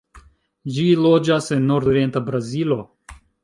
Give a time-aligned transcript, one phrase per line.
[0.77, 2.83] Ĝi loĝas en nordorienta Brazilo.